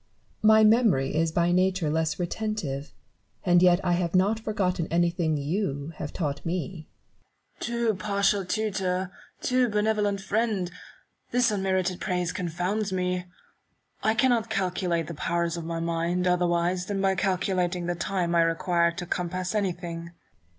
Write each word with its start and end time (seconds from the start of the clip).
my 0.41 0.63
memory 0.63 1.13
is 1.15 1.31
by 1.31 1.51
nature 1.51 1.87
less 1.87 2.17
retentive: 2.17 2.91
and 3.45 3.61
yet 3.61 3.79
I 3.85 3.91
have 3.91 4.15
not 4.15 4.39
forgotten 4.39 4.87
anything 4.89 5.37
you 5.37 5.93
taught 6.11 6.43
me. 6.43 6.87
Newton. 6.87 6.87
Too 7.59 7.93
partial 7.93 8.43
tutor, 8.43 9.11
too 9.41 9.69
benevolent 9.69 10.19
friend! 10.19 10.71
this 11.29 11.51
unmerited 11.51 12.01
praise 12.01 12.31
confounds 12.31 12.91
me. 12.91 13.25
I 14.01 14.15
cannot 14.15 14.49
calculate 14.49 15.05
the 15.05 15.13
powers 15.13 15.55
of 15.55 15.65
my 15.65 15.79
mind, 15.79 16.25
otherwise 16.25 16.87
than 16.87 16.99
by 16.99 17.13
calculating 17.13 17.85
the 17.85 17.93
time 17.93 18.33
I 18.33 18.41
require 18.41 18.89
to 18.93 19.05
compass 19.05 19.53
anything. 19.53 20.13